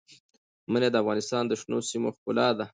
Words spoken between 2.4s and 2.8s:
ده.